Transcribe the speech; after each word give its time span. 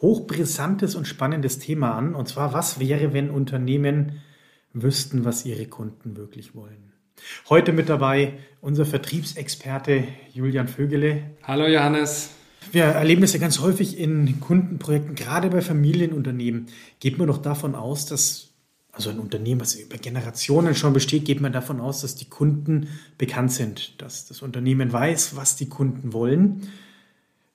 hochbrisantes 0.00 0.94
und 0.94 1.06
spannendes 1.06 1.58
Thema 1.58 1.92
an. 1.92 2.14
Und 2.14 2.28
zwar, 2.28 2.52
was 2.52 2.78
wäre, 2.78 3.12
wenn 3.12 3.30
Unternehmen 3.30 4.22
wüssten, 4.72 5.24
was 5.24 5.46
ihre 5.46 5.66
Kunden 5.66 6.16
wirklich 6.16 6.54
wollen? 6.54 6.92
Heute 7.48 7.72
mit 7.72 7.88
dabei 7.88 8.34
unser 8.60 8.84
Vertriebsexperte 8.86 10.04
Julian 10.32 10.68
Vögele. 10.68 11.22
Hallo 11.42 11.66
Johannes. 11.66 12.30
Wir 12.72 12.84
erleben 12.84 13.20
das 13.20 13.32
ja 13.32 13.38
ganz 13.38 13.60
häufig 13.60 13.98
in 13.98 14.40
Kundenprojekten, 14.40 15.14
gerade 15.14 15.48
bei 15.48 15.60
Familienunternehmen. 15.60 16.66
Geht 16.98 17.18
man 17.18 17.28
doch 17.28 17.38
davon 17.38 17.74
aus, 17.74 18.06
dass, 18.06 18.50
also 18.90 19.10
ein 19.10 19.20
Unternehmen, 19.20 19.60
was 19.60 19.74
über 19.74 19.96
Generationen 19.96 20.74
schon 20.74 20.92
besteht, 20.92 21.24
geht 21.24 21.40
man 21.40 21.52
davon 21.52 21.80
aus, 21.80 22.00
dass 22.00 22.16
die 22.16 22.28
Kunden 22.28 22.88
bekannt 23.16 23.52
sind, 23.52 24.00
dass 24.02 24.26
das 24.26 24.42
Unternehmen 24.42 24.92
weiß, 24.92 25.36
was 25.36 25.56
die 25.56 25.68
Kunden 25.68 26.12
wollen 26.12 26.68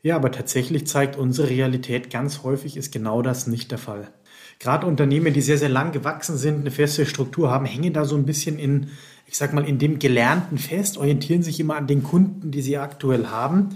ja, 0.01 0.15
aber 0.15 0.31
tatsächlich 0.31 0.87
zeigt 0.87 1.17
unsere 1.17 1.49
Realität 1.49 2.09
ganz 2.09 2.43
häufig 2.43 2.77
ist 2.77 2.91
genau 2.91 3.21
das 3.21 3.47
nicht 3.47 3.71
der 3.71 3.77
Fall. 3.77 4.11
Gerade 4.59 4.87
Unternehmen, 4.87 5.33
die 5.33 5.41
sehr, 5.41 5.57
sehr 5.57 5.69
lang 5.69 5.91
gewachsen 5.91 6.37
sind, 6.37 6.61
eine 6.61 6.71
feste 6.71 7.05
Struktur 7.05 7.49
haben, 7.49 7.65
hängen 7.65 7.93
da 7.93 8.05
so 8.05 8.15
ein 8.15 8.25
bisschen 8.25 8.59
in, 8.59 8.89
ich 9.25 9.37
sag 9.37 9.53
mal, 9.53 9.65
in 9.65 9.79
dem 9.79 9.99
Gelernten 9.99 10.57
fest, 10.57 10.97
orientieren 10.97 11.43
sich 11.43 11.59
immer 11.59 11.75
an 11.75 11.87
den 11.87 12.03
Kunden, 12.03 12.51
die 12.51 12.61
sie 12.61 12.77
aktuell 12.77 13.27
haben. 13.27 13.69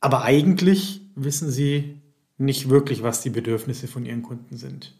Aber 0.00 0.22
eigentlich 0.22 1.02
wissen 1.14 1.50
sie 1.50 2.00
nicht 2.38 2.70
wirklich, 2.70 3.02
was 3.02 3.20
die 3.20 3.30
Bedürfnisse 3.30 3.86
von 3.88 4.06
ihren 4.06 4.22
Kunden 4.22 4.56
sind. 4.56 4.94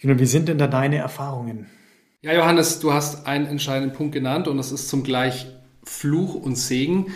Wie 0.00 0.26
sind 0.26 0.48
denn 0.48 0.58
da 0.58 0.66
deine 0.66 0.96
Erfahrungen? 0.96 1.66
Ja, 2.22 2.32
Johannes, 2.34 2.80
du 2.80 2.92
hast 2.92 3.26
einen 3.26 3.46
entscheidenden 3.46 3.96
Punkt 3.96 4.12
genannt 4.12 4.46
und 4.46 4.56
das 4.56 4.72
ist 4.72 4.88
zum 4.88 5.04
Gleich 5.04 5.46
Fluch 5.84 6.34
und 6.34 6.56
Segen. 6.56 7.06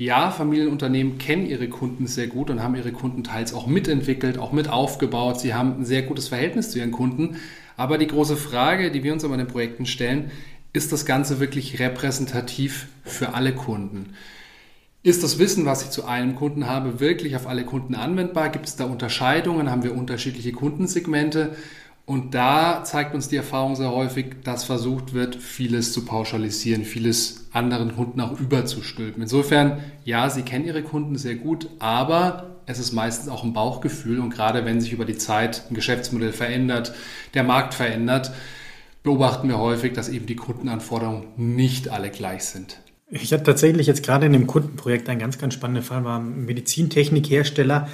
Ja, 0.00 0.30
Familienunternehmen 0.30 1.18
kennen 1.18 1.44
ihre 1.44 1.68
Kunden 1.68 2.06
sehr 2.06 2.28
gut 2.28 2.50
und 2.50 2.62
haben 2.62 2.76
ihre 2.76 2.92
Kunden 2.92 3.24
teils 3.24 3.52
auch 3.52 3.66
mitentwickelt, 3.66 4.38
auch 4.38 4.52
mit 4.52 4.68
aufgebaut. 4.68 5.40
Sie 5.40 5.54
haben 5.54 5.80
ein 5.80 5.84
sehr 5.84 6.02
gutes 6.02 6.28
Verhältnis 6.28 6.70
zu 6.70 6.78
ihren 6.78 6.92
Kunden. 6.92 7.38
Aber 7.76 7.98
die 7.98 8.06
große 8.06 8.36
Frage, 8.36 8.92
die 8.92 9.02
wir 9.02 9.12
uns 9.12 9.24
immer 9.24 9.34
in 9.34 9.40
den 9.40 9.48
Projekten 9.48 9.86
stellen, 9.86 10.30
ist 10.72 10.92
das 10.92 11.04
Ganze 11.04 11.40
wirklich 11.40 11.80
repräsentativ 11.80 12.86
für 13.02 13.34
alle 13.34 13.52
Kunden? 13.52 14.14
Ist 15.02 15.24
das 15.24 15.40
Wissen, 15.40 15.66
was 15.66 15.82
ich 15.82 15.90
zu 15.90 16.04
einem 16.04 16.36
Kunden 16.36 16.68
habe, 16.68 17.00
wirklich 17.00 17.34
auf 17.34 17.48
alle 17.48 17.64
Kunden 17.64 17.96
anwendbar? 17.96 18.50
Gibt 18.50 18.66
es 18.66 18.76
da 18.76 18.84
Unterscheidungen? 18.84 19.68
Haben 19.68 19.82
wir 19.82 19.96
unterschiedliche 19.96 20.52
Kundensegmente? 20.52 21.56
Und 22.08 22.34
da 22.34 22.84
zeigt 22.84 23.14
uns 23.14 23.28
die 23.28 23.36
Erfahrung 23.36 23.76
sehr 23.76 23.90
häufig, 23.90 24.36
dass 24.42 24.64
versucht 24.64 25.12
wird, 25.12 25.36
vieles 25.36 25.92
zu 25.92 26.06
pauschalisieren, 26.06 26.86
vieles 26.86 27.48
anderen 27.52 27.94
Kunden 27.94 28.22
auch 28.22 28.40
überzustülpen. 28.40 29.20
Insofern, 29.20 29.82
ja, 30.06 30.30
Sie 30.30 30.40
kennen 30.40 30.64
Ihre 30.64 30.82
Kunden 30.82 31.18
sehr 31.18 31.34
gut, 31.34 31.68
aber 31.80 32.56
es 32.64 32.78
ist 32.78 32.92
meistens 32.94 33.28
auch 33.28 33.44
ein 33.44 33.52
Bauchgefühl 33.52 34.20
und 34.20 34.30
gerade 34.30 34.64
wenn 34.64 34.80
sich 34.80 34.94
über 34.94 35.04
die 35.04 35.18
Zeit 35.18 35.64
ein 35.68 35.74
Geschäftsmodell 35.74 36.32
verändert, 36.32 36.94
der 37.34 37.44
Markt 37.44 37.74
verändert, 37.74 38.32
beobachten 39.02 39.46
wir 39.46 39.58
häufig, 39.58 39.92
dass 39.92 40.08
eben 40.08 40.24
die 40.24 40.36
Kundenanforderungen 40.36 41.26
nicht 41.36 41.90
alle 41.90 42.08
gleich 42.08 42.44
sind. 42.44 42.80
Ich 43.10 43.34
hatte 43.34 43.42
tatsächlich 43.42 43.86
jetzt 43.86 44.02
gerade 44.02 44.24
in 44.24 44.32
dem 44.32 44.46
Kundenprojekt 44.46 45.10
einen 45.10 45.20
ganz, 45.20 45.36
ganz 45.36 45.52
spannenden 45.52 45.84
Fall, 45.84 46.04
war 46.04 46.20
ein 46.20 46.46
Medizintechnikhersteller, 46.46 47.86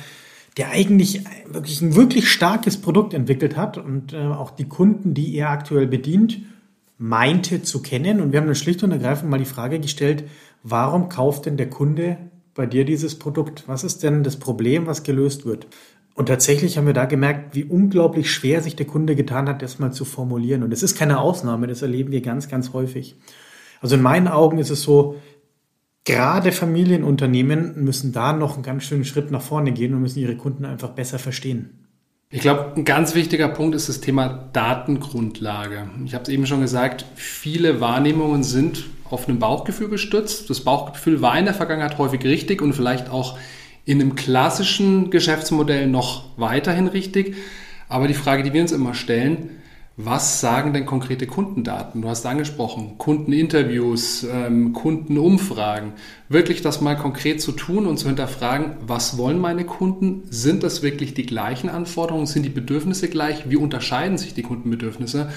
der 0.57 0.71
eigentlich 0.71 1.25
wirklich 1.47 1.81
ein 1.83 1.97
wirklich 1.97 2.31
starkes 2.31 2.77
Produkt 2.77 3.13
entwickelt 3.13 3.57
hat 3.57 3.77
und 3.77 4.13
äh, 4.13 4.19
auch 4.19 4.51
die 4.51 4.69
Kunden, 4.69 5.15
die 5.15 5.35
er 5.35 5.51
aktuell 5.51 5.87
bedient, 5.87 6.41
meinte 6.97 7.63
zu 7.63 7.83
kennen. 7.83 8.21
Und 8.21 8.33
wir 8.33 8.41
haben 8.41 8.47
dann 8.47 8.55
schlicht 8.55 8.83
und 8.83 8.93
ergreifend 8.93 9.31
mal 9.31 9.39
die 9.39 9.45
Frage 9.45 9.81
gestellt, 9.81 10.25
warum 10.63 11.09
kauft 11.09 11.47
denn 11.47 11.57
der 11.57 11.71
Kunde 11.71 12.19
bei 12.55 12.67
dir 12.67 12.85
dieses 12.85 13.19
Produkt? 13.19 13.65
Was 13.67 13.83
ist 13.83 14.03
denn 14.03 14.23
das 14.23 14.37
Problem, 14.37 14.87
was 14.87 15.03
gelöst 15.03 15.45
wird? 15.45 15.67
Und 16.15 16.27
tatsächlich 16.27 16.79
haben 16.79 16.87
wir 16.87 16.95
da 16.95 17.07
gemerkt, 17.07 17.57
wie 17.57 17.65
unglaublich 17.65 18.31
schwer 18.31 18.63
sich 18.63 18.77
der 18.77 18.87
Kunde 18.87 19.17
getan 19.17 19.49
hat, 19.49 19.63
das 19.63 19.81
mal 19.81 19.93
zu 19.93 20.05
formulieren. 20.05 20.63
Und 20.63 20.73
es 20.73 20.85
ist 20.85 20.97
keine 20.97 21.19
Ausnahme, 21.19 21.67
das 21.67 21.83
erleben 21.83 22.13
wir 22.13 22.21
ganz, 22.21 22.49
ganz 22.49 22.73
häufig. 22.73 23.17
Also 23.81 23.97
in 23.97 24.03
meinen 24.03 24.29
Augen 24.29 24.59
ist 24.59 24.71
es 24.71 24.83
so, 24.83 25.17
gerade 26.05 26.53
Familienunternehmen 26.53 27.83
müssen 27.83 28.13
da 28.13 28.33
noch 28.33 28.55
einen 28.55 28.63
ganz 28.63 28.85
schönen 28.85 29.05
Schritt 29.05 29.31
nach 29.31 29.43
vorne 29.43 29.73
gehen 29.73 29.95
und 29.95 30.03
müssen 30.03 30.21
ihre 30.21 30.37
Kunden 30.37 30.65
einfach 30.65 30.91
besser 30.91 31.19
verstehen. 31.19 31.71
Ich 32.31 32.41
glaube, 32.41 32.73
ein 32.77 32.85
ganz 32.85 33.15
wichtiger 33.15 33.49
Punkt 33.49 33.77
ist 33.77 33.89
das 33.89 34.01
Thema 34.01 34.49
Datengrundlage. 34.53 35.89
Ich 36.05 36.15
habe 36.15 36.25
es 36.25 36.29
eben 36.29 36.47
schon 36.47 36.61
gesagt, 36.61 37.05
viele 37.15 37.81
Wahrnehmungen 37.81 38.43
sind 38.43 38.85
auf 39.09 39.29
einem 39.29 39.39
Bauchgefühl 39.39 39.89
gestützt. 39.89 40.51
Das 40.51 40.61
Bauchgefühl 40.61 41.23
war 41.23 41.39
in 41.39 41.45
der 41.45 41.55
Vergangenheit 41.55 41.97
häufig 41.99 42.25
richtig 42.25 42.61
und 42.61 42.73
vielleicht 42.73 43.09
auch 43.09 43.39
in 43.85 44.01
einem 44.01 44.17
klassischen 44.17 45.11
Geschäftsmodell 45.11 45.87
noch 45.87 46.25
weiterhin 46.37 46.89
richtig. 46.89 47.37
Aber 47.89 48.09
die 48.09 48.15
Frage, 48.15 48.43
die 48.43 48.53
wir 48.53 48.63
uns 48.63 48.73
immer 48.73 48.95
stellen, 48.95 49.51
was 49.97 50.41
sagen 50.41 50.72
denn 50.72 50.87
konkrete 50.87 51.28
Kundendaten? 51.28 52.03
Du 52.03 52.09
hast 52.09 52.27
angesprochen, 52.27 52.99
Kundeninterviews, 52.99 54.25
ähm, 54.25 54.72
Kundenumfragen. 54.72 55.93
Wirklich 56.28 56.62
das 56.62 56.81
mal 56.81 56.97
konkret 56.97 57.41
zu 57.41 57.53
tun 57.53 57.87
und 57.87 57.99
zu 57.99 58.09
hinterfragen, 58.09 58.77
was 58.84 59.19
wollen 59.19 59.38
meine 59.38 59.65
Kunden? 59.65 60.25
Sind 60.28 60.65
das 60.65 60.82
wirklich 60.82 61.15
die 61.15 61.27
gleichen 61.27 61.69
Anforderungen? 61.69 62.27
Sind 62.27 62.43
die 62.43 62.49
Bedürfnisse 62.49 63.09
gleich? 63.09 63.49
Wie 63.49 63.56
unterscheiden 63.56 64.19
sich 64.19 64.34
die 64.34 64.43
Kundenbedürfnisse? 64.43 65.31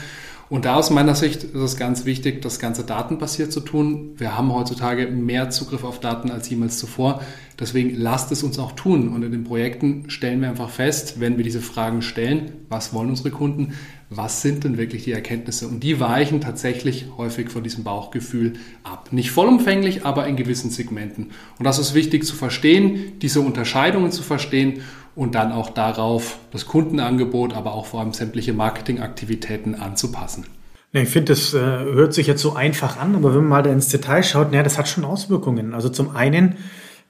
Und 0.50 0.64
da 0.64 0.76
aus 0.76 0.90
meiner 0.92 1.14
Sicht 1.14 1.44
ist 1.44 1.56
es 1.56 1.76
ganz 1.76 2.06
wichtig, 2.06 2.42
das 2.42 2.60
Ganze 2.60 2.86
datenbasiert 2.86 3.52
zu 3.52 3.60
tun. 3.60 4.12
Wir 4.18 4.38
haben 4.38 4.54
heutzutage 4.54 5.08
mehr 5.08 5.50
Zugriff 5.50 5.84
auf 5.84 6.00
Daten 6.00 6.32
als 6.32 6.50
jemals 6.50 6.78
zuvor. 6.78 7.22
Deswegen 7.60 7.96
lasst 7.96 8.32
es 8.32 8.44
uns 8.44 8.58
auch 8.58 8.72
tun. 8.72 9.10
Und 9.10 9.24
in 9.24 9.34
den 9.34 9.44
Projekten 9.44 10.10
stellen 10.10 10.40
wir 10.40 10.50
einfach 10.50 10.70
fest, 10.70 11.20
wenn 11.20 11.36
wir 11.36 11.44
diese 11.44 11.60
Fragen 11.60 12.02
stellen, 12.02 12.52
was 12.70 12.94
wollen 12.94 13.10
unsere 13.10 13.32
Kunden, 13.32 13.74
was 14.10 14.42
sind 14.42 14.64
denn 14.64 14.78
wirklich 14.78 15.04
die 15.04 15.12
Erkenntnisse? 15.12 15.68
Und 15.68 15.84
die 15.84 16.00
weichen 16.00 16.40
tatsächlich 16.40 17.08
häufig 17.18 17.50
von 17.50 17.64
diesem 17.64 17.84
Bauchgefühl 17.84 18.54
ab. 18.86 19.10
Nicht 19.12 19.32
vollumfänglich, 19.32 20.06
aber 20.06 20.28
in 20.28 20.38
gewissen 20.38 20.70
Segmenten. 20.70 21.32
Und 21.60 21.66
das 21.66 21.78
ist 21.78 21.94
wichtig 21.94 22.26
zu 22.26 22.36
verstehen, 22.36 23.20
diese 23.22 23.42
Unterscheidungen 23.42 24.14
zu 24.14 24.24
verstehen 24.24 24.82
und 25.18 25.34
dann 25.34 25.52
auch 25.52 25.72
darauf 25.72 26.38
das 26.52 26.68
Kundenangebot, 26.68 27.56
aber 27.56 27.74
auch 27.74 27.88
vor 27.88 28.00
allem 28.00 28.14
sämtliche 28.14 28.54
Marketingaktivitäten 28.54 29.74
anzupassen. 29.76 30.46
Ich 30.94 31.10
finde, 31.10 31.34
das 31.34 31.54
äh, 31.54 31.60
hört 31.60 32.14
sich 32.14 32.28
jetzt 32.28 32.42
so 32.42 32.54
einfach 32.54 32.98
an, 32.98 33.16
aber 33.16 33.34
wenn 33.34 33.42
man 33.42 33.50
mal 33.50 33.64
da 33.64 33.72
ins 33.72 33.90
Detail 33.90 34.24
schaut, 34.24 34.52
naja, 34.52 34.64
das 34.64 34.78
hat 34.78 34.88
schon 34.88 35.04
Auswirkungen. 35.04 35.74
Also 35.74 35.90
zum 35.90 36.16
einen 36.16 36.56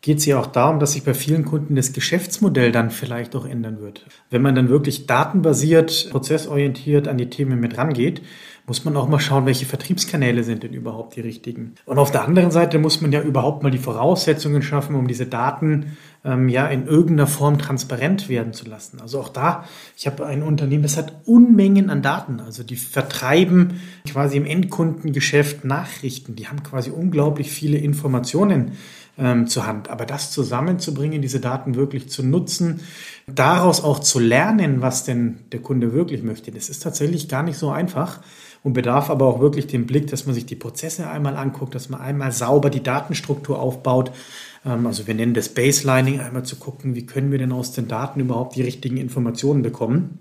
geht 0.01 0.19
es 0.19 0.25
ja 0.25 0.39
auch 0.39 0.47
darum, 0.47 0.79
dass 0.79 0.93
sich 0.93 1.03
bei 1.03 1.13
vielen 1.13 1.43
Kunden 1.43 1.75
das 1.75 1.91
Geschäftsmodell 1.91 2.71
dann 2.71 2.91
vielleicht 2.91 3.35
auch 3.35 3.45
ändern 3.45 3.81
wird. 3.81 4.05
Wenn 4.29 4.41
man 4.41 4.55
dann 4.55 4.69
wirklich 4.69 5.05
datenbasiert, 5.05 6.09
prozessorientiert 6.09 7.07
an 7.07 7.17
die 7.17 7.29
Themen 7.29 7.59
mit 7.59 7.77
rangeht, 7.77 8.21
muss 8.67 8.83
man 8.83 8.97
auch 8.97 9.07
mal 9.07 9.19
schauen, 9.19 9.45
welche 9.45 9.65
Vertriebskanäle 9.65 10.43
sind 10.43 10.61
denn 10.61 10.73
überhaupt 10.73 11.15
die 11.15 11.21
richtigen. 11.21 11.75
Und 11.85 11.99
auf 11.99 12.11
der 12.11 12.25
anderen 12.25 12.51
Seite 12.51 12.79
muss 12.79 12.99
man 12.99 13.13
ja 13.13 13.21
überhaupt 13.21 13.63
mal 13.63 13.71
die 13.71 13.77
Voraussetzungen 13.77 14.61
schaffen, 14.61 14.93
um 14.95 15.07
diese 15.07 15.25
Daten 15.25 15.97
ähm, 16.25 16.49
ja 16.49 16.67
in 16.67 16.85
irgendeiner 16.85 17.27
Form 17.27 17.59
transparent 17.59 18.27
werden 18.27 18.51
zu 18.51 18.67
lassen. 18.67 18.99
Also 18.99 19.21
auch 19.21 19.29
da, 19.29 19.63
ich 19.95 20.05
habe 20.05 20.25
ein 20.25 20.43
Unternehmen, 20.43 20.83
das 20.83 20.97
hat 20.97 21.13
Unmengen 21.23 21.89
an 21.89 22.01
Daten. 22.01 22.41
Also 22.41 22.63
die 22.63 22.75
vertreiben 22.75 23.79
quasi 24.05 24.35
im 24.35 24.45
Endkundengeschäft 24.45 25.63
Nachrichten. 25.63 26.35
Die 26.35 26.49
haben 26.49 26.61
quasi 26.61 26.91
unglaublich 26.91 27.49
viele 27.49 27.77
Informationen 27.77 28.73
ähm, 29.17 29.47
zur 29.47 29.65
Hand. 29.65 29.89
Aber 29.89 30.05
das 30.05 30.31
zusammenzubringen, 30.31 31.21
diese 31.21 31.39
Daten 31.39 31.75
wirklich 31.75 32.09
zu 32.09 32.21
nutzen, 32.21 32.81
daraus 33.27 33.81
auch 33.81 33.99
zu 33.99 34.19
lernen, 34.19 34.81
was 34.81 35.05
denn 35.05 35.39
der 35.53 35.61
Kunde 35.61 35.93
wirklich 35.93 36.21
möchte, 36.21 36.51
das 36.51 36.67
ist 36.67 36.83
tatsächlich 36.83 37.29
gar 37.29 37.43
nicht 37.43 37.57
so 37.57 37.69
einfach 37.69 38.19
und 38.63 38.73
bedarf 38.73 39.09
aber 39.09 39.25
auch 39.25 39.39
wirklich 39.39 39.67
den 39.67 39.85
Blick, 39.85 40.07
dass 40.07 40.25
man 40.25 40.35
sich 40.35 40.45
die 40.45 40.55
Prozesse 40.55 41.09
einmal 41.09 41.35
anguckt, 41.37 41.75
dass 41.75 41.89
man 41.89 42.01
einmal 42.01 42.31
sauber 42.31 42.69
die 42.69 42.83
Datenstruktur 42.83 43.59
aufbaut. 43.59 44.11
Ähm, 44.65 44.85
also 44.85 45.07
wir 45.07 45.13
nennen 45.13 45.33
das 45.33 45.49
Baselining, 45.49 46.19
einmal 46.19 46.43
zu 46.43 46.57
gucken, 46.57 46.95
wie 46.95 47.05
können 47.05 47.31
wir 47.31 47.39
denn 47.39 47.51
aus 47.51 47.71
den 47.71 47.87
Daten 47.87 48.19
überhaupt 48.19 48.55
die 48.55 48.63
richtigen 48.63 48.97
Informationen 48.97 49.61
bekommen. 49.61 50.19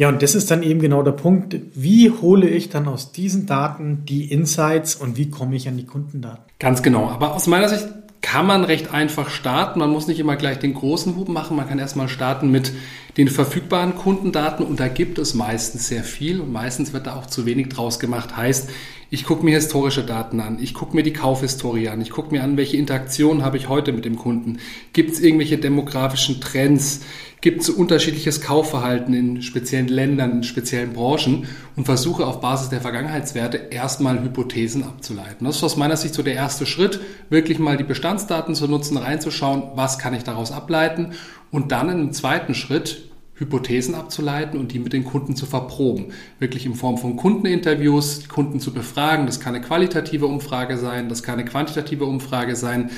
Ja, 0.00 0.08
und 0.08 0.22
das 0.22 0.34
ist 0.34 0.50
dann 0.50 0.62
eben 0.62 0.80
genau 0.80 1.02
der 1.02 1.12
Punkt. 1.12 1.54
Wie 1.74 2.10
hole 2.10 2.48
ich 2.48 2.70
dann 2.70 2.88
aus 2.88 3.12
diesen 3.12 3.44
Daten 3.44 4.06
die 4.06 4.32
Insights 4.32 4.94
und 4.94 5.18
wie 5.18 5.28
komme 5.28 5.56
ich 5.56 5.68
an 5.68 5.76
die 5.76 5.84
Kundendaten? 5.84 6.42
Ganz 6.58 6.82
genau. 6.82 7.10
Aber 7.10 7.34
aus 7.34 7.46
meiner 7.46 7.68
Sicht 7.68 7.86
kann 8.22 8.46
man 8.46 8.64
recht 8.64 8.92
einfach 8.92 9.30
starten. 9.30 9.78
Man 9.80 9.90
muss 9.90 10.06
nicht 10.06 10.20
immer 10.20 10.36
gleich 10.36 10.58
den 10.58 10.74
großen 10.74 11.16
Hub 11.16 11.28
machen. 11.28 11.56
Man 11.56 11.68
kann 11.68 11.78
erstmal 11.78 12.08
starten 12.08 12.50
mit 12.50 12.72
den 13.16 13.28
verfügbaren 13.28 13.96
Kundendaten 13.96 14.64
und 14.64 14.78
da 14.78 14.88
gibt 14.88 15.18
es 15.18 15.34
meistens 15.34 15.88
sehr 15.88 16.04
viel 16.04 16.40
und 16.40 16.52
meistens 16.52 16.92
wird 16.92 17.06
da 17.06 17.16
auch 17.16 17.26
zu 17.26 17.46
wenig 17.46 17.68
draus 17.70 17.98
gemacht. 17.98 18.36
Heißt, 18.36 18.70
ich 19.12 19.24
gucke 19.24 19.44
mir 19.44 19.56
historische 19.56 20.04
Daten 20.04 20.40
an, 20.40 20.58
ich 20.62 20.72
gucke 20.72 20.94
mir 20.94 21.02
die 21.02 21.12
Kaufhistorie 21.12 21.88
an, 21.88 22.00
ich 22.00 22.10
gucke 22.10 22.30
mir 22.30 22.44
an, 22.44 22.56
welche 22.56 22.76
Interaktion 22.76 23.44
habe 23.44 23.56
ich 23.56 23.68
heute 23.68 23.92
mit 23.92 24.04
dem 24.04 24.16
Kunden. 24.16 24.58
Gibt 24.92 25.10
es 25.10 25.20
irgendwelche 25.20 25.58
demografischen 25.58 26.40
Trends? 26.40 27.00
Gibt 27.40 27.62
es 27.62 27.70
unterschiedliches 27.70 28.40
Kaufverhalten 28.40 29.12
in 29.12 29.42
speziellen 29.42 29.88
Ländern, 29.88 30.30
in 30.30 30.42
speziellen 30.44 30.92
Branchen 30.92 31.48
und 31.74 31.86
versuche 31.86 32.24
auf 32.24 32.40
Basis 32.40 32.68
der 32.68 32.80
Vergangenheitswerte 32.80 33.56
erstmal 33.70 34.22
Hypothesen 34.22 34.84
abzuleiten. 34.84 35.44
Das 35.44 35.56
ist 35.56 35.64
aus 35.64 35.76
meiner 35.76 35.96
Sicht 35.96 36.14
so 36.14 36.22
der 36.22 36.34
erste 36.34 36.64
Schritt, 36.64 37.00
wirklich 37.30 37.58
mal 37.58 37.76
die 37.76 37.84
Bestandsdaten 37.84 38.54
zu 38.54 38.68
nutzen, 38.68 38.96
reinzuschauen, 38.96 39.72
was 39.74 39.98
kann 39.98 40.14
ich 40.14 40.22
daraus 40.22 40.52
ableiten 40.52 41.14
und 41.50 41.72
dann 41.72 41.88
im 41.88 42.12
zweiten 42.12 42.54
Schritt 42.54 43.09
Hypothesen 43.40 43.94
abzuleiten 43.94 44.60
und 44.60 44.72
die 44.72 44.78
mit 44.78 44.92
den 44.92 45.04
Kunden 45.04 45.34
zu 45.34 45.46
verproben. 45.46 46.12
Wirklich 46.38 46.66
in 46.66 46.74
Form 46.74 46.98
von 46.98 47.16
Kundeninterviews, 47.16 48.28
Kunden 48.28 48.60
zu 48.60 48.72
befragen. 48.72 49.26
Das 49.26 49.40
kann 49.40 49.54
eine 49.54 49.64
qualitative 49.64 50.26
Umfrage 50.26 50.76
sein, 50.76 51.08
das 51.08 51.22
kann 51.22 51.40
eine 51.40 51.48
quantitative 51.48 52.04
Umfrage 52.04 52.54
sein, 52.54 52.90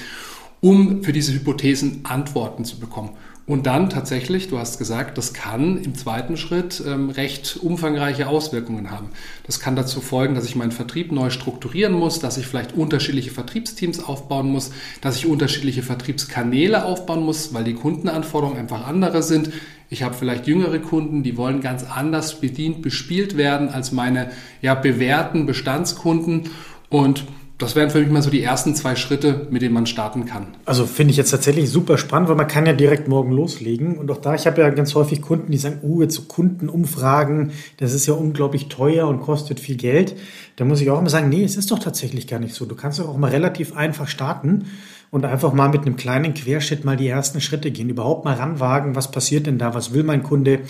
um 0.60 1.02
für 1.02 1.12
diese 1.12 1.32
Hypothesen 1.32 2.00
Antworten 2.04 2.64
zu 2.64 2.78
bekommen. 2.78 3.10
Und 3.44 3.66
dann 3.66 3.90
tatsächlich, 3.90 4.48
du 4.48 4.58
hast 4.58 4.78
gesagt, 4.78 5.18
das 5.18 5.32
kann 5.32 5.82
im 5.82 5.96
zweiten 5.96 6.36
Schritt 6.36 6.80
ähm, 6.86 7.10
recht 7.10 7.58
umfangreiche 7.60 8.28
Auswirkungen 8.28 8.92
haben. 8.92 9.08
Das 9.44 9.58
kann 9.58 9.74
dazu 9.74 10.00
folgen, 10.00 10.36
dass 10.36 10.44
ich 10.44 10.54
meinen 10.54 10.70
Vertrieb 10.70 11.10
neu 11.10 11.28
strukturieren 11.30 11.92
muss, 11.92 12.20
dass 12.20 12.38
ich 12.38 12.46
vielleicht 12.46 12.74
unterschiedliche 12.74 13.32
Vertriebsteams 13.32 14.04
aufbauen 14.04 14.46
muss, 14.46 14.70
dass 15.00 15.16
ich 15.16 15.26
unterschiedliche 15.26 15.82
Vertriebskanäle 15.82 16.84
aufbauen 16.84 17.24
muss, 17.24 17.52
weil 17.52 17.64
die 17.64 17.74
Kundenanforderungen 17.74 18.58
einfach 18.58 18.86
andere 18.86 19.24
sind. 19.24 19.50
Ich 19.92 20.02
habe 20.02 20.14
vielleicht 20.14 20.46
jüngere 20.46 20.78
Kunden, 20.78 21.22
die 21.22 21.36
wollen 21.36 21.60
ganz 21.60 21.84
anders 21.84 22.40
bedient, 22.40 22.80
bespielt 22.80 23.36
werden 23.36 23.68
als 23.68 23.92
meine 23.92 24.30
ja, 24.62 24.74
bewährten 24.74 25.44
Bestandskunden. 25.44 26.44
Und 26.88 27.26
das 27.58 27.76
wären 27.76 27.90
für 27.90 28.00
mich 28.00 28.08
mal 28.08 28.22
so 28.22 28.30
die 28.30 28.42
ersten 28.42 28.74
zwei 28.74 28.96
Schritte, 28.96 29.48
mit 29.50 29.60
denen 29.60 29.74
man 29.74 29.84
starten 29.84 30.24
kann. 30.24 30.46
Also 30.64 30.86
finde 30.86 31.10
ich 31.10 31.18
jetzt 31.18 31.30
tatsächlich 31.30 31.68
super 31.68 31.98
spannend, 31.98 32.30
weil 32.30 32.36
man 32.36 32.48
kann 32.48 32.64
ja 32.64 32.72
direkt 32.72 33.06
morgen 33.06 33.32
loslegen. 33.32 33.98
Und 33.98 34.10
auch 34.10 34.16
da, 34.16 34.34
ich 34.34 34.46
habe 34.46 34.62
ja 34.62 34.70
ganz 34.70 34.94
häufig 34.94 35.20
Kunden, 35.20 35.52
die 35.52 35.58
sagen, 35.58 35.80
uh, 35.82 36.00
jetzt 36.00 36.14
so 36.14 36.22
Kundenumfragen, 36.22 37.50
das 37.76 37.92
ist 37.92 38.06
ja 38.06 38.14
unglaublich 38.14 38.68
teuer 38.68 39.06
und 39.06 39.20
kostet 39.20 39.60
viel 39.60 39.76
Geld. 39.76 40.16
Da 40.56 40.64
muss 40.64 40.80
ich 40.80 40.88
auch 40.88 41.00
immer 41.00 41.10
sagen, 41.10 41.28
nee, 41.28 41.44
es 41.44 41.56
ist 41.56 41.70
doch 41.70 41.78
tatsächlich 41.78 42.26
gar 42.26 42.40
nicht 42.40 42.54
so. 42.54 42.64
Du 42.64 42.76
kannst 42.76 42.98
doch 42.98 43.10
auch 43.10 43.18
mal 43.18 43.30
relativ 43.30 43.76
einfach 43.76 44.08
starten 44.08 44.64
und 45.12 45.26
einfach 45.26 45.52
mal 45.52 45.68
mit 45.68 45.82
einem 45.82 45.96
kleinen 45.96 46.32
Querschnitt 46.32 46.84
mal 46.84 46.96
die 46.96 47.06
ersten 47.06 47.40
Schritte 47.40 47.70
gehen, 47.70 47.90
überhaupt 47.90 48.24
mal 48.24 48.34
ranwagen, 48.34 48.96
was 48.96 49.10
passiert 49.10 49.46
denn 49.46 49.58
da, 49.58 49.74
was 49.74 49.92
will 49.92 50.02
mein 50.02 50.22
Kunde 50.22 50.60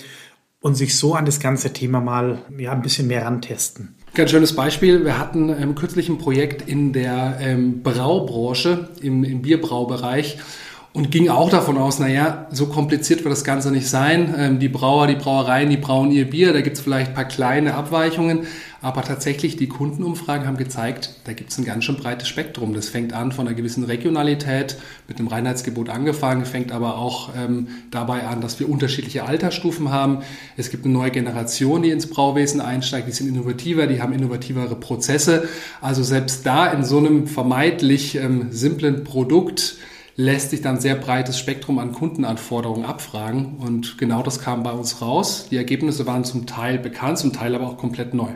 und 0.61 0.75
sich 0.75 0.99
so 0.99 1.15
an 1.15 1.25
das 1.25 1.39
ganze 1.41 1.73
Thema 1.73 2.01
mal 2.01 2.39
ja, 2.59 2.73
ein 2.73 2.83
bisschen 2.83 3.07
mehr 3.07 3.25
rantesten. 3.25 3.95
Ganz 4.15 4.33
schönes 4.33 4.55
Beispiel. 4.55 5.05
Wir 5.05 5.19
hatten 5.19 5.49
ähm, 5.49 5.77
kürzlich 5.77 6.09
ein 6.09 6.19
Projekt 6.19 6.69
in 6.69 6.93
der 6.93 7.39
ähm, 7.41 7.83
Braubranche, 7.83 8.89
im, 9.01 9.23
im 9.23 9.43
Bierbraubereich 9.43 10.39
und 10.93 11.13
ging 11.13 11.29
auch 11.29 11.49
davon 11.49 11.79
aus, 11.79 12.01
naja, 12.01 12.49
so 12.51 12.67
kompliziert 12.67 13.25
wird 13.25 13.33
das 13.33 13.45
Ganze 13.45 13.71
nicht 13.71 13.89
sein. 13.89 14.35
Ähm, 14.37 14.59
die 14.59 14.69
Brauer, 14.69 15.07
die 15.07 15.15
Brauereien, 15.15 15.71
die 15.71 15.77
brauen 15.77 16.11
ihr 16.11 16.29
Bier, 16.29 16.53
da 16.53 16.63
gibt 16.63 16.77
es 16.77 16.83
vielleicht 16.83 17.11
ein 17.11 17.15
paar 17.15 17.27
kleine 17.27 17.75
Abweichungen, 17.75 18.41
aber 18.83 19.03
tatsächlich 19.03 19.57
die 19.57 19.69
Kundenumfragen 19.69 20.47
haben 20.47 20.57
gezeigt, 20.57 21.15
da 21.25 21.33
gibt 21.33 21.53
es 21.53 21.59
ein 21.59 21.65
ganz 21.65 21.85
schön 21.85 21.97
breites 21.97 22.29
Spektrum. 22.29 22.75
Das 22.75 22.89
fängt 22.89 23.13
an 23.13 23.31
von 23.31 23.47
einer 23.47 23.57
gewissen 23.57 23.85
Regionalität, 23.85 24.77
mit 25.07 25.21
dem 25.21 25.29
Reinheitsgebot 25.29 25.89
angefangen, 25.89 26.45
fängt 26.45 26.73
aber 26.73 26.99
auch 26.99 27.31
ähm, 27.37 27.69
dabei 27.93 28.27
an, 28.27 28.41
dass 28.41 28.59
wir 28.59 28.69
unterschiedliche 28.69 29.25
Altersstufen 29.25 29.91
haben. 29.91 30.19
Es 30.57 30.71
gibt 30.71 30.85
eine 30.85 30.93
neue 30.93 31.13
Generation, 31.13 31.83
die 31.83 31.91
ins 31.91 32.09
Brauwesen 32.09 32.61
einsteigt, 32.61 33.07
die 33.07 33.13
sind 33.13 33.29
innovativer, 33.29 33.87
die 33.87 34.03
haben 34.03 34.13
innovativere 34.13 34.75
Prozesse. 34.75 35.49
Also 35.81 36.03
selbst 36.03 36.45
da 36.45 36.67
in 36.67 36.85
so 36.85 36.99
einem 36.99 37.29
vermeintlich 37.29 38.17
ähm, 38.17 38.49
simplen 38.51 39.05
Produkt, 39.05 39.77
lässt 40.17 40.51
sich 40.51 40.61
dann 40.61 40.81
sehr 40.81 40.97
breites 40.97 41.39
Spektrum 41.39 41.79
an 41.79 41.93
Kundenanforderungen 41.93 42.85
abfragen. 42.85 43.57
Und 43.59 43.97
genau 43.97 44.23
das 44.23 44.41
kam 44.41 44.63
bei 44.63 44.73
uns 44.73 45.01
raus. 45.01 45.47
Die 45.51 45.57
Ergebnisse 45.57 46.07
waren 46.07 46.25
zum 46.25 46.47
Teil 46.47 46.79
bekannt, 46.79 47.19
zum 47.19 47.33
Teil 47.33 47.55
aber 47.55 47.67
auch 47.67 47.79
komplett 47.79 48.13
neu. 48.13 48.31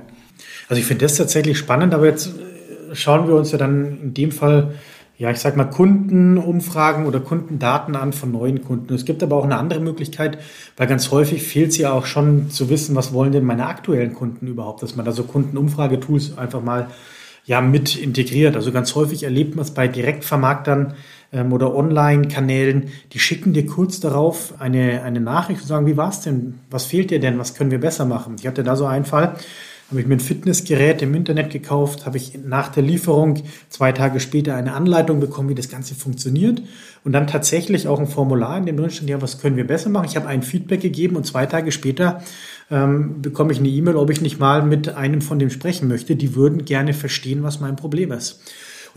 Also 0.68 0.80
ich 0.80 0.86
finde 0.86 1.04
das 1.04 1.16
tatsächlich 1.16 1.58
spannend, 1.58 1.94
aber 1.94 2.06
jetzt 2.06 2.28
äh, 2.28 2.94
schauen 2.94 3.26
wir 3.28 3.34
uns 3.34 3.52
ja 3.52 3.58
dann 3.58 3.98
in 4.02 4.14
dem 4.14 4.32
Fall, 4.32 4.74
ja, 5.18 5.30
ich 5.30 5.38
sag 5.38 5.56
mal, 5.56 5.64
Kundenumfragen 5.64 7.06
oder 7.06 7.20
Kundendaten 7.20 7.96
an 7.96 8.12
von 8.12 8.32
neuen 8.32 8.62
Kunden. 8.62 8.92
Es 8.94 9.04
gibt 9.04 9.22
aber 9.22 9.36
auch 9.36 9.44
eine 9.44 9.56
andere 9.56 9.80
Möglichkeit, 9.80 10.38
weil 10.76 10.86
ganz 10.86 11.10
häufig 11.10 11.42
fehlt 11.42 11.70
es 11.70 11.78
ja 11.78 11.92
auch 11.92 12.06
schon 12.06 12.50
zu 12.50 12.68
wissen, 12.68 12.94
was 12.94 13.12
wollen 13.12 13.32
denn 13.32 13.44
meine 13.44 13.66
aktuellen 13.66 14.12
Kunden 14.12 14.46
überhaupt, 14.46 14.82
dass 14.82 14.96
man 14.96 15.06
da 15.06 15.12
so 15.12 15.24
Kundenumfragetools 15.24 16.36
einfach 16.36 16.62
mal 16.62 16.88
ja 17.46 17.60
mit 17.60 17.96
integriert. 17.96 18.56
Also 18.56 18.72
ganz 18.72 18.94
häufig 18.94 19.22
erlebt 19.22 19.54
man 19.56 19.64
es 19.64 19.70
bei 19.70 19.88
Direktvermarktern, 19.88 20.94
ähm, 21.32 21.52
oder 21.52 21.74
Online-Kanälen, 21.74 22.90
die 23.12 23.18
schicken 23.18 23.52
dir 23.52 23.66
kurz 23.66 24.00
darauf 24.00 24.54
eine, 24.60 25.02
eine 25.02 25.20
Nachricht 25.20 25.62
und 25.62 25.66
sagen, 25.66 25.86
wie 25.86 25.96
war's 25.96 26.20
denn? 26.20 26.60
Was 26.70 26.86
fehlt 26.86 27.10
dir 27.10 27.20
denn? 27.20 27.38
Was 27.38 27.54
können 27.54 27.70
wir 27.70 27.80
besser 27.80 28.04
machen? 28.04 28.36
Ich 28.38 28.46
hatte 28.46 28.62
da 28.62 28.76
so 28.76 28.86
einen 28.86 29.04
Fall, 29.04 29.34
habe 29.90 30.00
ich 30.00 30.06
mir 30.06 30.16
ein 30.16 30.20
Fitnessgerät 30.20 31.00
im 31.00 31.14
Internet 31.14 31.50
gekauft, 31.50 32.06
habe 32.06 32.16
ich 32.16 32.38
nach 32.44 32.68
der 32.68 32.82
Lieferung 32.82 33.42
zwei 33.68 33.92
Tage 33.92 34.18
später 34.18 34.56
eine 34.56 34.72
Anleitung 34.72 35.20
bekommen, 35.20 35.48
wie 35.48 35.54
das 35.54 35.68
Ganze 35.68 35.94
funktioniert 35.94 36.60
und 37.04 37.12
dann 37.12 37.28
tatsächlich 37.28 37.86
auch 37.86 38.00
ein 38.00 38.08
Formular, 38.08 38.58
in 38.58 38.66
dem 38.66 38.76
drin 38.76 38.90
stand, 38.90 39.08
ja, 39.08 39.22
was 39.22 39.40
können 39.40 39.56
wir 39.56 39.66
besser 39.66 39.88
machen? 39.88 40.06
Ich 40.08 40.16
habe 40.16 40.26
ein 40.26 40.42
Feedback 40.42 40.80
gegeben 40.80 41.14
und 41.14 41.24
zwei 41.24 41.46
Tage 41.46 41.70
später 41.70 42.20
ähm, 42.68 43.22
bekomme 43.22 43.52
ich 43.52 43.60
eine 43.60 43.68
E-Mail, 43.68 43.94
ob 43.94 44.10
ich 44.10 44.20
nicht 44.20 44.40
mal 44.40 44.62
mit 44.64 44.88
einem 44.88 45.20
von 45.20 45.38
dem 45.38 45.50
sprechen 45.50 45.86
möchte. 45.86 46.16
Die 46.16 46.34
würden 46.34 46.64
gerne 46.64 46.92
verstehen, 46.92 47.44
was 47.44 47.60
mein 47.60 47.76
Problem 47.76 48.10
ist. 48.10 48.40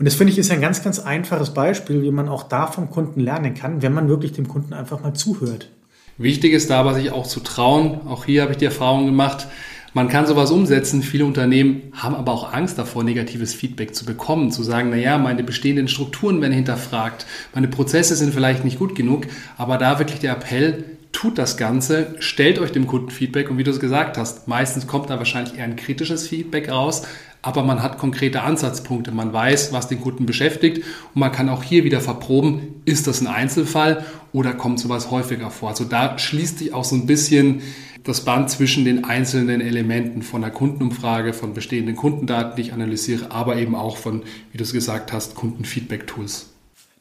Und 0.00 0.06
das 0.06 0.14
finde 0.14 0.32
ich 0.32 0.38
ist 0.38 0.50
ein 0.50 0.60
ganz, 0.60 0.82
ganz 0.82 0.98
einfaches 0.98 1.54
Beispiel, 1.54 2.02
wie 2.02 2.10
man 2.10 2.28
auch 2.28 2.42
da 2.42 2.66
vom 2.66 2.90
Kunden 2.90 3.20
lernen 3.20 3.54
kann, 3.54 3.82
wenn 3.82 3.92
man 3.92 4.08
wirklich 4.08 4.32
dem 4.32 4.48
Kunden 4.48 4.72
einfach 4.72 5.02
mal 5.02 5.14
zuhört. 5.14 5.68
Wichtig 6.16 6.52
ist 6.52 6.68
dabei, 6.68 6.94
sich 6.94 7.12
auch 7.12 7.26
zu 7.26 7.40
trauen. 7.40 8.00
Auch 8.06 8.24
hier 8.24 8.42
habe 8.42 8.52
ich 8.52 8.58
die 8.58 8.64
Erfahrung 8.64 9.06
gemacht, 9.06 9.46
man 9.92 10.08
kann 10.08 10.26
sowas 10.26 10.50
umsetzen. 10.50 11.02
Viele 11.02 11.24
Unternehmen 11.24 11.92
haben 11.92 12.14
aber 12.14 12.32
auch 12.32 12.52
Angst 12.52 12.78
davor, 12.78 13.04
negatives 13.04 13.54
Feedback 13.54 13.94
zu 13.94 14.04
bekommen, 14.04 14.50
zu 14.50 14.62
sagen, 14.62 14.90
na 14.90 14.96
ja, 14.96 15.18
meine 15.18 15.42
bestehenden 15.42 15.88
Strukturen 15.88 16.40
werden 16.40 16.52
hinterfragt, 16.52 17.26
meine 17.54 17.68
Prozesse 17.68 18.16
sind 18.16 18.34
vielleicht 18.34 18.64
nicht 18.64 18.78
gut 18.78 18.94
genug, 18.94 19.26
aber 19.56 19.78
da 19.78 19.98
wirklich 19.98 20.20
der 20.20 20.32
Appell, 20.32 20.84
tut 21.12 21.38
das 21.38 21.56
Ganze, 21.56 22.14
stellt 22.20 22.60
euch 22.60 22.70
dem 22.70 22.86
Kunden 22.86 23.10
Feedback 23.10 23.50
und 23.50 23.58
wie 23.58 23.64
du 23.64 23.70
es 23.70 23.80
gesagt 23.80 24.16
hast, 24.16 24.46
meistens 24.46 24.86
kommt 24.86 25.10
da 25.10 25.18
wahrscheinlich 25.18 25.56
eher 25.58 25.64
ein 25.64 25.76
kritisches 25.76 26.28
Feedback 26.28 26.70
raus, 26.70 27.02
aber 27.42 27.62
man 27.62 27.82
hat 27.82 27.98
konkrete 27.98 28.42
Ansatzpunkte, 28.42 29.12
man 29.12 29.32
weiß, 29.32 29.72
was 29.72 29.88
den 29.88 30.00
Kunden 30.00 30.26
beschäftigt 30.26 30.84
und 31.14 31.20
man 31.20 31.32
kann 31.32 31.48
auch 31.48 31.62
hier 31.62 31.84
wieder 31.84 32.00
verproben, 32.00 32.82
ist 32.84 33.06
das 33.06 33.20
ein 33.20 33.26
Einzelfall 33.26 34.04
oder 34.32 34.52
kommt 34.52 34.78
sowas 34.78 35.10
häufiger 35.10 35.50
vor. 35.50 35.70
Also 35.70 35.84
da 35.84 36.18
schließt 36.18 36.58
sich 36.58 36.74
auch 36.74 36.84
so 36.84 36.96
ein 36.96 37.06
bisschen 37.06 37.62
das 38.04 38.24
Band 38.24 38.50
zwischen 38.50 38.84
den 38.84 39.04
einzelnen 39.04 39.60
Elementen 39.60 40.22
von 40.22 40.40
der 40.40 40.50
Kundenumfrage, 40.50 41.32
von 41.32 41.54
bestehenden 41.54 41.96
Kundendaten, 41.96 42.56
die 42.56 42.62
ich 42.62 42.72
analysiere, 42.72 43.30
aber 43.30 43.56
eben 43.56 43.74
auch 43.74 43.96
von, 43.96 44.22
wie 44.52 44.58
du 44.58 44.64
es 44.64 44.72
gesagt 44.72 45.12
hast, 45.12 45.34
Kundenfeedback-Tools. 45.34 46.46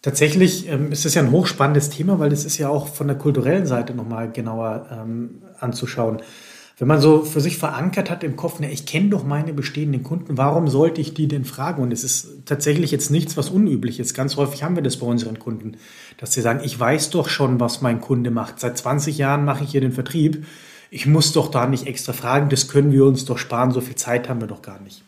Tatsächlich 0.02 0.70
ähm, 0.70 0.92
ist 0.92 1.06
es 1.06 1.14
ja 1.14 1.22
ein 1.22 1.32
hochspannendes 1.32 1.90
Thema, 1.90 2.20
weil 2.20 2.32
es 2.32 2.46
ist 2.46 2.58
ja 2.58 2.70
auch 2.70 2.88
von 2.88 3.08
der 3.08 3.18
kulturellen 3.18 3.66
Seite 3.66 3.94
nochmal 3.94 4.32
genauer 4.32 4.88
ähm, 4.92 5.42
anzuschauen. 5.60 6.22
Wenn 6.80 6.88
man 6.88 7.02
so 7.02 7.26
für 7.26 7.42
sich 7.42 7.58
verankert 7.58 8.10
hat 8.10 8.24
im 8.24 8.38
Kopf, 8.38 8.62
ne, 8.62 8.72
ich 8.72 8.86
kenne 8.86 9.10
doch 9.10 9.26
meine 9.26 9.52
bestehenden 9.54 10.02
Kunden, 10.02 10.38
warum 10.38 10.70
sollte 10.70 11.02
ich 11.02 11.14
die 11.14 11.28
denn 11.28 11.44
fragen? 11.44 11.84
Und 11.84 11.92
es 11.92 12.06
ist 12.06 12.46
tatsächlich 12.46 12.90
jetzt 12.92 13.12
nichts, 13.12 13.36
was 13.36 13.50
unüblich 13.50 14.00
ist. 14.00 14.14
Ganz 14.14 14.38
häufig 14.38 14.64
haben 14.64 14.78
wir 14.78 14.84
das 14.84 14.96
bei 14.96 15.06
unseren 15.06 15.40
Kunden, 15.40 15.74
dass 16.18 16.32
sie 16.32 16.40
sagen, 16.40 16.62
ich 16.64 16.80
weiß 16.80 17.10
doch 17.10 17.28
schon, 17.28 17.60
was 17.60 17.82
mein 17.82 18.00
Kunde 18.00 18.32
macht. 18.32 18.62
Seit 18.62 18.78
20 18.78 19.18
Jahren 19.18 19.44
mache 19.44 19.66
ich 19.66 19.72
hier 19.72 19.82
den 19.82 19.92
Vertrieb. 19.92 20.46
Ich 20.90 21.06
muss 21.06 21.34
doch 21.34 21.52
da 21.52 21.68
nicht 21.68 21.86
extra 21.86 22.14
fragen, 22.14 22.48
das 22.48 22.70
können 22.70 22.94
wir 22.94 23.04
uns 23.04 23.26
doch 23.26 23.38
sparen, 23.38 23.72
so 23.72 23.82
viel 23.82 23.96
Zeit 23.96 24.30
haben 24.30 24.40
wir 24.40 24.48
doch 24.48 24.62
gar 24.62 24.80
nicht. 24.80 25.04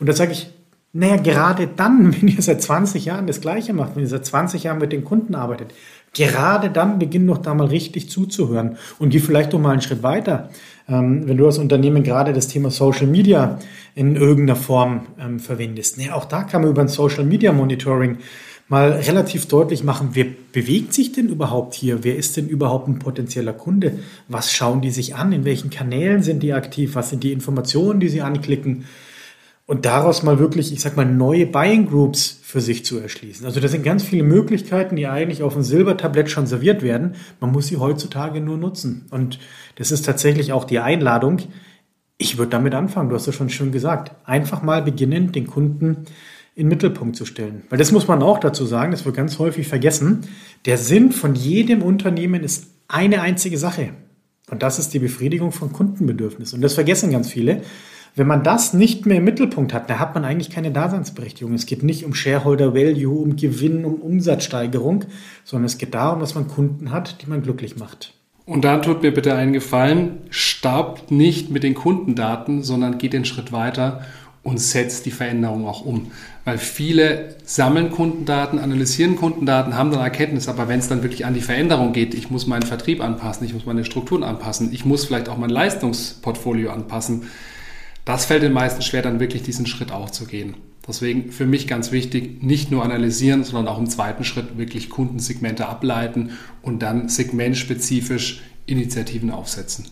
Und 0.00 0.08
da 0.08 0.14
sage 0.14 0.32
ich, 0.32 0.48
naja, 0.94 1.16
gerade 1.16 1.66
dann, 1.66 2.14
wenn 2.20 2.28
ihr 2.28 2.40
seit 2.40 2.62
20 2.62 3.04
Jahren 3.04 3.26
das 3.26 3.40
Gleiche 3.40 3.74
macht, 3.74 3.96
wenn 3.96 4.02
ihr 4.02 4.08
seit 4.08 4.24
20 4.24 4.62
Jahren 4.62 4.78
mit 4.78 4.92
den 4.92 5.04
Kunden 5.04 5.34
arbeitet, 5.34 5.74
gerade 6.14 6.70
dann 6.70 6.98
beginn 6.98 7.26
doch 7.26 7.38
da 7.38 7.52
mal 7.52 7.66
richtig 7.66 8.08
zuzuhören 8.08 8.78
und 8.98 9.10
geh 9.10 9.18
vielleicht 9.18 9.52
doch 9.52 9.58
mal 9.58 9.72
einen 9.72 9.82
Schritt 9.82 10.04
weiter. 10.04 10.48
Ähm, 10.88 11.26
wenn 11.26 11.36
du 11.36 11.46
als 11.46 11.58
Unternehmen 11.58 12.04
gerade 12.04 12.32
das 12.32 12.46
Thema 12.46 12.70
Social 12.70 13.08
Media 13.08 13.58
in 13.94 14.16
irgendeiner 14.16 14.56
Form 14.56 15.06
ähm, 15.18 15.40
verwendest. 15.40 15.98
Nee, 15.98 16.10
auch 16.10 16.26
da 16.26 16.44
kann 16.44 16.62
man 16.62 16.70
über 16.70 16.82
ein 16.82 16.88
Social 16.88 17.24
Media 17.24 17.52
Monitoring 17.52 18.18
mal 18.68 18.92
relativ 18.92 19.46
deutlich 19.46 19.82
machen, 19.84 20.10
wer 20.12 20.26
bewegt 20.52 20.94
sich 20.94 21.12
denn 21.12 21.28
überhaupt 21.28 21.74
hier? 21.74 22.02
Wer 22.02 22.16
ist 22.16 22.36
denn 22.36 22.48
überhaupt 22.48 22.88
ein 22.88 22.98
potenzieller 22.98 23.52
Kunde? 23.52 23.98
Was 24.28 24.52
schauen 24.52 24.80
die 24.80 24.90
sich 24.90 25.16
an? 25.16 25.32
In 25.32 25.44
welchen 25.44 25.70
Kanälen 25.70 26.22
sind 26.22 26.42
die 26.42 26.52
aktiv? 26.52 26.94
Was 26.94 27.10
sind 27.10 27.24
die 27.24 27.32
Informationen, 27.32 28.00
die 28.00 28.08
sie 28.08 28.22
anklicken? 28.22 28.84
Und 29.66 29.86
daraus 29.86 30.22
mal 30.22 30.38
wirklich, 30.38 30.72
ich 30.72 30.80
sag 30.80 30.96
mal, 30.96 31.06
neue 31.06 31.46
Buying 31.46 31.86
Groups 31.86 32.38
für 32.42 32.60
sich 32.60 32.84
zu 32.84 32.98
erschließen. 32.98 33.46
Also 33.46 33.60
das 33.60 33.72
sind 33.72 33.82
ganz 33.82 34.02
viele 34.02 34.22
Möglichkeiten, 34.22 34.96
die 34.96 35.06
eigentlich 35.06 35.42
auf 35.42 35.54
dem 35.54 35.62
Silbertablett 35.62 36.30
schon 36.30 36.46
serviert 36.46 36.82
werden. 36.82 37.14
Man 37.40 37.50
muss 37.50 37.68
sie 37.68 37.78
heutzutage 37.78 38.40
nur 38.40 38.58
nutzen. 38.58 39.06
Und 39.10 39.38
das 39.76 39.90
ist 39.90 40.04
tatsächlich 40.04 40.52
auch 40.52 40.64
die 40.64 40.80
Einladung. 40.80 41.38
Ich 42.18 42.36
würde 42.36 42.50
damit 42.50 42.74
anfangen, 42.74 43.08
du 43.08 43.14
hast 43.16 43.26
es 43.26 43.34
schon 43.34 43.48
schön 43.48 43.72
gesagt. 43.72 44.14
Einfach 44.24 44.62
mal 44.62 44.82
beginnen, 44.82 45.32
den 45.32 45.46
Kunden 45.46 46.04
in 46.54 46.66
den 46.66 46.68
Mittelpunkt 46.68 47.16
zu 47.16 47.24
stellen. 47.24 47.62
Weil 47.70 47.78
das 47.78 47.90
muss 47.90 48.06
man 48.06 48.22
auch 48.22 48.38
dazu 48.38 48.66
sagen, 48.66 48.92
das 48.92 49.04
wird 49.06 49.16
ganz 49.16 49.38
häufig 49.38 49.66
vergessen. 49.66 50.28
Der 50.66 50.76
Sinn 50.76 51.10
von 51.10 51.34
jedem 51.34 51.82
Unternehmen 51.82 52.44
ist 52.44 52.66
eine 52.86 53.22
einzige 53.22 53.56
Sache. 53.56 53.90
Und 54.50 54.62
das 54.62 54.78
ist 54.78 54.92
die 54.92 54.98
Befriedigung 54.98 55.52
von 55.52 55.72
Kundenbedürfnissen. 55.72 56.56
Und 56.56 56.62
das 56.62 56.74
vergessen 56.74 57.10
ganz 57.10 57.30
viele. 57.30 57.62
Wenn 58.16 58.28
man 58.28 58.44
das 58.44 58.72
nicht 58.72 59.06
mehr 59.06 59.16
im 59.16 59.24
Mittelpunkt 59.24 59.74
hat, 59.74 59.90
da 59.90 59.98
hat 59.98 60.14
man 60.14 60.24
eigentlich 60.24 60.50
keine 60.50 60.70
Daseinsberechtigung. 60.70 61.52
Es 61.54 61.66
geht 61.66 61.82
nicht 61.82 62.04
um 62.04 62.14
Shareholder 62.14 62.72
Value, 62.72 63.20
um 63.20 63.34
Gewinn, 63.34 63.84
um 63.84 63.94
Umsatzsteigerung, 63.94 65.06
sondern 65.42 65.66
es 65.66 65.78
geht 65.78 65.94
darum, 65.94 66.20
dass 66.20 66.36
man 66.36 66.46
Kunden 66.46 66.92
hat, 66.92 67.22
die 67.22 67.26
man 67.26 67.42
glücklich 67.42 67.76
macht. 67.76 68.14
Und 68.46 68.64
da 68.64 68.78
tut 68.78 69.02
mir 69.02 69.12
bitte 69.12 69.34
einen 69.34 69.52
Gefallen, 69.52 70.18
staubt 70.30 71.10
nicht 71.10 71.50
mit 71.50 71.64
den 71.64 71.74
Kundendaten, 71.74 72.62
sondern 72.62 72.98
geht 72.98 73.14
den 73.14 73.24
Schritt 73.24 73.50
weiter 73.50 74.02
und 74.44 74.60
setzt 74.60 75.06
die 75.06 75.10
Veränderung 75.10 75.66
auch 75.66 75.84
um. 75.84 76.12
Weil 76.44 76.58
viele 76.58 77.34
sammeln 77.44 77.90
Kundendaten, 77.90 78.60
analysieren 78.60 79.16
Kundendaten, 79.16 79.76
haben 79.76 79.90
dann 79.90 80.00
Erkenntnis, 80.00 80.48
aber 80.48 80.68
wenn 80.68 80.78
es 80.78 80.88
dann 80.88 81.02
wirklich 81.02 81.24
an 81.24 81.34
die 81.34 81.40
Veränderung 81.40 81.92
geht, 81.92 82.14
ich 82.14 82.30
muss 82.30 82.46
meinen 82.46 82.62
Vertrieb 82.62 83.02
anpassen, 83.02 83.46
ich 83.46 83.54
muss 83.54 83.66
meine 83.66 83.84
Strukturen 83.84 84.22
anpassen, 84.22 84.68
ich 84.72 84.84
muss 84.84 85.06
vielleicht 85.06 85.30
auch 85.30 85.38
mein 85.38 85.50
Leistungsportfolio 85.50 86.70
anpassen, 86.70 87.22
das 88.04 88.26
fällt 88.26 88.42
den 88.42 88.52
meisten 88.52 88.82
schwer, 88.82 89.02
dann 89.02 89.20
wirklich 89.20 89.42
diesen 89.42 89.66
Schritt 89.66 89.92
auch 89.92 90.10
zu 90.10 90.26
gehen. 90.26 90.56
Deswegen 90.86 91.32
für 91.32 91.46
mich 91.46 91.66
ganz 91.66 91.92
wichtig, 91.92 92.42
nicht 92.42 92.70
nur 92.70 92.84
analysieren, 92.84 93.42
sondern 93.42 93.68
auch 93.68 93.78
im 93.78 93.88
zweiten 93.88 94.24
Schritt 94.24 94.58
wirklich 94.58 94.90
Kundensegmente 94.90 95.66
ableiten 95.66 96.32
und 96.60 96.82
dann 96.82 97.08
segmentspezifisch 97.08 98.42
Initiativen 98.66 99.30
aufsetzen. 99.30 99.86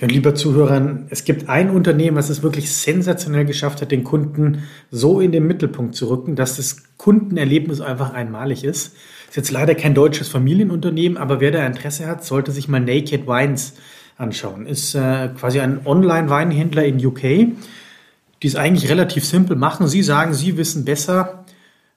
Ja, 0.00 0.06
lieber 0.06 0.36
Zuhörern, 0.36 1.06
es 1.10 1.24
gibt 1.24 1.48
ein 1.48 1.70
Unternehmen, 1.70 2.16
was 2.16 2.30
es 2.30 2.44
wirklich 2.44 2.72
sensationell 2.72 3.44
geschafft 3.44 3.82
hat, 3.82 3.90
den 3.90 4.04
Kunden 4.04 4.62
so 4.92 5.20
in 5.20 5.32
den 5.32 5.44
Mittelpunkt 5.44 5.96
zu 5.96 6.08
rücken, 6.08 6.36
dass 6.36 6.56
das 6.56 6.84
Kundenerlebnis 6.98 7.80
einfach 7.80 8.12
einmalig 8.12 8.62
ist. 8.62 8.94
Ist 9.28 9.36
jetzt 9.36 9.50
leider 9.50 9.74
kein 9.74 9.94
deutsches 9.94 10.28
Familienunternehmen, 10.28 11.18
aber 11.18 11.40
wer 11.40 11.50
da 11.50 11.66
Interesse 11.66 12.06
hat, 12.06 12.24
sollte 12.24 12.52
sich 12.52 12.68
mal 12.68 12.78
Naked 12.78 13.26
Wines 13.26 13.74
anschauen. 14.18 14.66
Ist 14.66 14.94
äh, 14.94 15.28
quasi 15.38 15.60
ein 15.60 15.86
Online-Weinhändler 15.86 16.84
in 16.84 17.04
UK, 17.04 17.22
die 17.22 18.46
es 18.46 18.56
eigentlich 18.56 18.90
relativ 18.90 19.24
simpel 19.24 19.56
machen. 19.56 19.88
Sie 19.88 20.02
sagen, 20.02 20.34
sie 20.34 20.56
wissen 20.56 20.84
besser, 20.84 21.44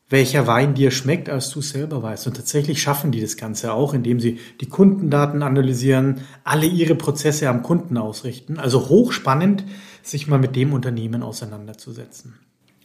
welcher 0.09 0.45
Wein 0.45 0.73
dir 0.73 0.91
schmeckt, 0.91 1.29
als 1.29 1.49
du 1.49 1.61
selber 1.61 2.03
weißt. 2.03 2.27
Und 2.27 2.35
tatsächlich 2.35 2.81
schaffen 2.81 3.11
die 3.11 3.21
das 3.21 3.37
Ganze 3.37 3.73
auch, 3.73 3.93
indem 3.93 4.19
sie 4.19 4.39
die 4.59 4.67
Kundendaten 4.67 5.41
analysieren, 5.41 6.21
alle 6.43 6.65
ihre 6.65 6.95
Prozesse 6.95 7.49
am 7.49 7.63
Kunden 7.63 7.97
ausrichten. 7.97 8.59
Also 8.59 8.89
hochspannend, 8.89 9.63
sich 10.03 10.27
mal 10.27 10.39
mit 10.39 10.55
dem 10.55 10.73
Unternehmen 10.73 11.23
auseinanderzusetzen. 11.23 12.33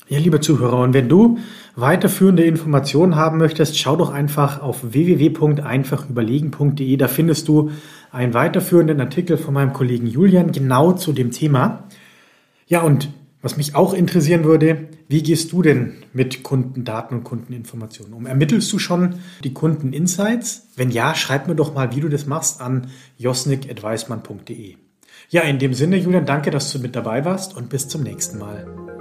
Ja, 0.08 0.20
liebe 0.20 0.38
Zuhörer, 0.38 0.78
und 0.78 0.94
wenn 0.94 1.08
du 1.08 1.38
weiterführende 1.74 2.44
Informationen 2.44 3.16
haben 3.16 3.38
möchtest, 3.38 3.76
schau 3.76 3.96
doch 3.96 4.12
einfach 4.12 4.62
auf 4.62 4.92
www.einfachüberlegen.de. 4.92 6.96
Da 6.96 7.08
findest 7.08 7.48
du 7.48 7.72
einen 8.10 8.34
weiterführenden 8.34 9.00
Artikel 9.00 9.36
von 9.36 9.54
meinem 9.54 9.72
Kollegen 9.72 10.06
Julian 10.06 10.52
genau 10.52 10.92
zu 10.92 11.12
dem 11.12 11.30
Thema. 11.30 11.88
Ja, 12.66 12.82
und 12.82 13.08
was 13.42 13.56
mich 13.56 13.74
auch 13.74 13.94
interessieren 13.94 14.44
würde, 14.44 14.88
wie 15.08 15.22
gehst 15.22 15.52
du 15.52 15.62
denn 15.62 16.02
mit 16.12 16.42
Kundendaten 16.42 17.18
und 17.18 17.24
Kundeninformationen 17.24 18.12
um? 18.12 18.26
Ermittelst 18.26 18.72
du 18.72 18.78
schon 18.78 19.20
die 19.44 19.54
Kundeninsights? 19.54 20.68
Wenn 20.74 20.90
ja, 20.90 21.14
schreib 21.14 21.46
mir 21.46 21.54
doch 21.54 21.72
mal, 21.74 21.94
wie 21.94 22.00
du 22.00 22.08
das 22.08 22.26
machst 22.26 22.60
an 22.60 22.88
josnik.weismann.de. 23.18 24.76
Ja, 25.28 25.42
in 25.42 25.58
dem 25.58 25.74
Sinne, 25.74 25.96
Julian, 25.96 26.26
danke, 26.26 26.50
dass 26.50 26.72
du 26.72 26.78
mit 26.80 26.96
dabei 26.96 27.24
warst 27.24 27.56
und 27.56 27.68
bis 27.68 27.88
zum 27.88 28.02
nächsten 28.02 28.38
Mal. 28.38 28.95